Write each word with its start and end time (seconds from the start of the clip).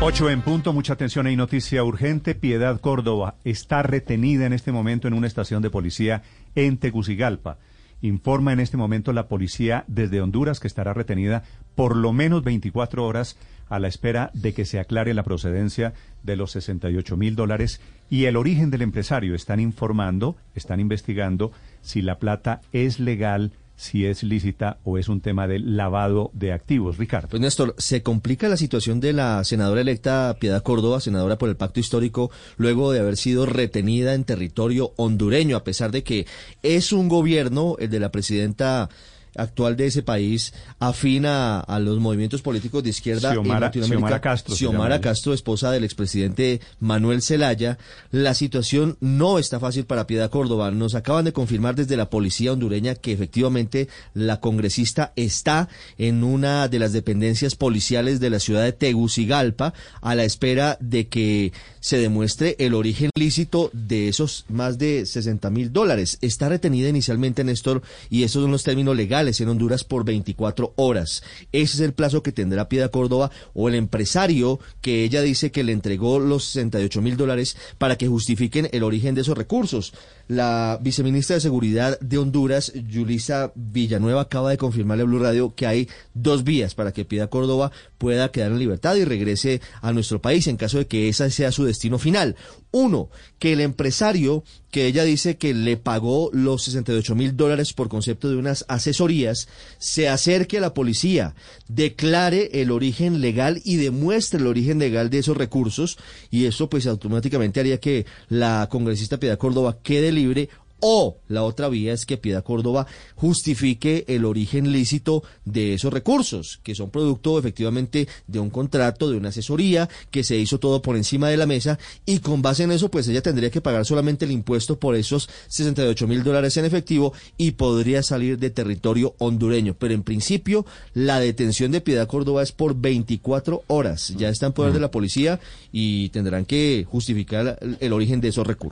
8 0.00 0.30
en 0.30 0.42
punto, 0.42 0.72
mucha 0.72 0.92
atención, 0.92 1.26
hay 1.26 1.34
noticia 1.34 1.82
urgente. 1.82 2.36
Piedad 2.36 2.80
Córdoba 2.80 3.34
está 3.42 3.82
retenida 3.82 4.46
en 4.46 4.52
este 4.52 4.70
momento 4.70 5.08
en 5.08 5.14
una 5.14 5.26
estación 5.26 5.60
de 5.60 5.70
policía 5.70 6.22
en 6.54 6.78
Tegucigalpa. 6.78 7.58
Informa 8.00 8.52
en 8.52 8.60
este 8.60 8.76
momento 8.76 9.12
la 9.12 9.26
policía 9.26 9.84
desde 9.88 10.20
Honduras 10.20 10.60
que 10.60 10.68
estará 10.68 10.94
retenida 10.94 11.42
por 11.74 11.96
lo 11.96 12.12
menos 12.12 12.44
24 12.44 13.04
horas 13.04 13.36
a 13.68 13.80
la 13.80 13.88
espera 13.88 14.30
de 14.34 14.54
que 14.54 14.64
se 14.66 14.78
aclare 14.78 15.14
la 15.14 15.24
procedencia 15.24 15.94
de 16.22 16.36
los 16.36 16.52
68 16.52 17.16
mil 17.16 17.34
dólares 17.34 17.80
y 18.08 18.26
el 18.26 18.36
origen 18.36 18.70
del 18.70 18.82
empresario. 18.82 19.34
Están 19.34 19.58
informando, 19.58 20.36
están 20.54 20.78
investigando 20.78 21.50
si 21.80 22.02
la 22.02 22.20
plata 22.20 22.60
es 22.72 23.00
legal 23.00 23.50
si 23.78 24.04
es 24.04 24.24
lícita 24.24 24.78
o 24.82 24.98
es 24.98 25.08
un 25.08 25.20
tema 25.20 25.46
de 25.46 25.60
lavado 25.60 26.30
de 26.34 26.52
activos. 26.52 26.98
Ricardo. 26.98 27.28
Pues 27.28 27.40
Néstor, 27.40 27.74
se 27.78 28.02
complica 28.02 28.48
la 28.48 28.56
situación 28.56 28.98
de 28.98 29.12
la 29.12 29.44
senadora 29.44 29.80
electa 29.80 30.36
Piedad 30.40 30.62
Córdoba, 30.62 31.00
senadora 31.00 31.38
por 31.38 31.48
el 31.48 31.56
Pacto 31.56 31.78
Histórico, 31.78 32.30
luego 32.56 32.92
de 32.92 32.98
haber 32.98 33.16
sido 33.16 33.46
retenida 33.46 34.14
en 34.14 34.24
territorio 34.24 34.92
hondureño, 34.96 35.56
a 35.56 35.64
pesar 35.64 35.92
de 35.92 36.02
que 36.02 36.26
es 36.62 36.92
un 36.92 37.08
gobierno, 37.08 37.76
el 37.78 37.88
de 37.88 38.00
la 38.00 38.10
presidenta 38.10 38.90
actual 39.38 39.76
de 39.76 39.86
ese 39.86 40.02
país 40.02 40.52
afina 40.78 41.60
a, 41.60 41.78
los 41.78 41.98
movimientos 41.98 42.42
políticos 42.42 42.82
de 42.82 42.90
izquierda 42.90 43.34
en 43.34 43.48
Latinoamérica. 43.48 44.20
Castro. 44.20 44.54
Xiomara 44.54 45.00
Castro, 45.00 45.32
esposa 45.32 45.70
del 45.70 45.84
expresidente 45.84 46.60
Manuel 46.80 47.22
Zelaya. 47.22 47.78
La 48.10 48.34
situación 48.34 48.96
no 49.00 49.38
está 49.38 49.60
fácil 49.60 49.84
para 49.84 50.06
Piedad 50.06 50.30
Córdoba. 50.30 50.70
Nos 50.70 50.94
acaban 50.94 51.24
de 51.24 51.32
confirmar 51.32 51.74
desde 51.76 51.96
la 51.96 52.10
policía 52.10 52.52
hondureña 52.52 52.94
que 52.94 53.12
efectivamente 53.12 53.88
la 54.14 54.40
congresista 54.40 55.12
está 55.16 55.68
en 55.96 56.24
una 56.24 56.68
de 56.68 56.78
las 56.78 56.92
dependencias 56.92 57.54
policiales 57.54 58.20
de 58.20 58.30
la 58.30 58.40
ciudad 58.40 58.64
de 58.64 58.72
Tegucigalpa 58.72 59.72
a 60.00 60.14
la 60.14 60.24
espera 60.24 60.76
de 60.80 61.08
que 61.08 61.52
se 61.80 61.98
demuestre 61.98 62.56
el 62.58 62.74
origen 62.74 63.10
lícito 63.14 63.70
de 63.72 64.08
esos 64.08 64.44
más 64.48 64.78
de 64.78 65.06
60 65.06 65.50
mil 65.50 65.72
dólares. 65.72 66.18
Está 66.20 66.48
retenida 66.48 66.88
inicialmente, 66.88 67.44
Néstor, 67.44 67.82
y 68.10 68.24
esos 68.24 68.42
son 68.42 68.50
los 68.50 68.64
términos 68.64 68.96
legales 68.96 69.27
en 69.28 69.48
Honduras 69.48 69.84
por 69.84 70.04
24 70.04 70.72
horas. 70.76 71.22
Ese 71.52 71.74
es 71.74 71.80
el 71.80 71.92
plazo 71.92 72.22
que 72.22 72.32
tendrá 72.32 72.68
Piedad 72.68 72.90
Córdoba 72.90 73.30
o 73.54 73.68
el 73.68 73.74
empresario 73.74 74.58
que 74.80 75.04
ella 75.04 75.22
dice 75.22 75.52
que 75.52 75.64
le 75.64 75.72
entregó 75.72 76.18
los 76.18 76.44
68 76.44 77.02
mil 77.02 77.16
dólares 77.16 77.56
para 77.78 77.96
que 77.96 78.08
justifiquen 78.08 78.68
el 78.72 78.82
origen 78.82 79.14
de 79.14 79.20
esos 79.20 79.36
recursos. 79.36 79.92
La 80.28 80.78
viceministra 80.80 81.34
de 81.34 81.40
Seguridad 81.40 81.98
de 82.00 82.18
Honduras, 82.18 82.72
Yulisa 82.74 83.52
Villanueva, 83.54 84.22
acaba 84.22 84.50
de 84.50 84.58
confirmarle 84.58 85.02
a 85.02 85.06
Blue 85.06 85.18
Radio 85.18 85.54
que 85.54 85.66
hay 85.66 85.88
dos 86.14 86.44
vías 86.44 86.74
para 86.74 86.92
que 86.92 87.04
Piedad 87.04 87.30
Córdoba 87.30 87.72
pueda 87.96 88.30
quedar 88.30 88.52
en 88.52 88.58
libertad 88.58 88.96
y 88.96 89.04
regrese 89.04 89.60
a 89.80 89.92
nuestro 89.92 90.20
país 90.20 90.46
en 90.46 90.56
caso 90.56 90.78
de 90.78 90.86
que 90.86 91.08
esa 91.08 91.30
sea 91.30 91.52
su 91.52 91.64
destino 91.64 91.98
final. 91.98 92.36
Uno, 92.70 93.08
que 93.38 93.54
el 93.54 93.60
empresario 93.60 94.44
que 94.70 94.86
ella 94.86 95.04
dice 95.04 95.38
que 95.38 95.54
le 95.54 95.78
pagó 95.78 96.30
los 96.32 96.64
68 96.64 97.14
mil 97.14 97.36
dólares 97.36 97.72
por 97.72 97.88
concepto 97.88 98.28
de 98.28 98.36
unas 98.36 98.66
asesorías, 98.68 99.48
se 99.78 100.08
acerque 100.08 100.58
a 100.58 100.60
la 100.60 100.74
policía, 100.74 101.34
declare 101.68 102.50
el 102.60 102.70
origen 102.70 103.20
legal 103.20 103.62
y 103.64 103.76
demuestre 103.76 104.38
el 104.40 104.46
origen 104.46 104.78
legal 104.78 105.08
de 105.08 105.18
esos 105.18 105.36
recursos 105.36 105.98
y 106.30 106.44
eso 106.44 106.68
pues 106.68 106.86
automáticamente 106.86 107.60
haría 107.60 107.80
que 107.80 108.04
la 108.28 108.68
congresista 108.70 109.18
Piedad 109.18 109.38
Córdoba 109.38 109.78
quede 109.82 110.12
libre 110.12 110.50
o 110.80 111.18
la 111.28 111.42
otra 111.42 111.68
vía 111.68 111.92
es 111.92 112.06
que 112.06 112.16
Piedad 112.16 112.44
Córdoba 112.44 112.86
justifique 113.14 114.04
el 114.08 114.24
origen 114.24 114.72
lícito 114.72 115.22
de 115.44 115.74
esos 115.74 115.92
recursos, 115.92 116.60
que 116.62 116.74
son 116.74 116.90
producto 116.90 117.38
efectivamente 117.38 118.08
de 118.26 118.38
un 118.38 118.50
contrato, 118.50 119.10
de 119.10 119.16
una 119.16 119.30
asesoría, 119.30 119.88
que 120.10 120.24
se 120.24 120.36
hizo 120.36 120.58
todo 120.58 120.82
por 120.82 120.96
encima 120.96 121.28
de 121.28 121.36
la 121.36 121.46
mesa 121.46 121.78
y 122.06 122.20
con 122.20 122.42
base 122.42 122.64
en 122.64 122.72
eso 122.72 122.90
pues 122.90 123.08
ella 123.08 123.22
tendría 123.22 123.50
que 123.50 123.60
pagar 123.60 123.84
solamente 123.84 124.24
el 124.24 124.32
impuesto 124.32 124.78
por 124.78 124.94
esos 124.94 125.28
68 125.48 126.06
mil 126.06 126.22
dólares 126.22 126.56
en 126.56 126.64
efectivo 126.64 127.12
y 127.36 127.52
podría 127.52 128.02
salir 128.02 128.38
de 128.38 128.50
territorio 128.50 129.14
hondureño. 129.18 129.74
Pero 129.78 129.94
en 129.94 130.02
principio 130.02 130.66
la 130.94 131.20
detención 131.20 131.72
de 131.72 131.80
Piedad 131.80 132.06
Córdoba 132.06 132.42
es 132.42 132.52
por 132.52 132.74
24 132.74 133.62
horas. 133.66 134.14
Ya 134.16 134.28
está 134.28 134.46
en 134.46 134.52
poder 134.52 134.72
de 134.72 134.80
la 134.80 134.90
policía 134.90 135.40
y 135.72 136.08
tendrán 136.10 136.44
que 136.44 136.86
justificar 136.88 137.58
el 137.80 137.92
origen 137.92 138.20
de 138.20 138.28
esos 138.28 138.46
recursos. 138.46 138.68